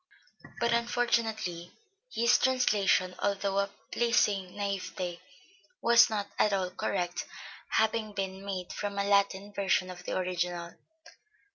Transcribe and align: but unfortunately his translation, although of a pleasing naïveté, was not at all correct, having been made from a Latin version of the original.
but 0.59 0.73
unfortunately 0.73 1.71
his 2.11 2.39
translation, 2.39 3.13
although 3.19 3.59
of 3.59 3.69
a 3.69 3.91
pleasing 3.91 4.51
naïveté, 4.55 5.19
was 5.79 6.09
not 6.09 6.27
at 6.39 6.51
all 6.51 6.71
correct, 6.71 7.27
having 7.73 8.11
been 8.11 8.43
made 8.43 8.73
from 8.73 8.97
a 8.97 9.03
Latin 9.03 9.53
version 9.53 9.91
of 9.91 10.01
the 10.05 10.17
original. 10.17 10.73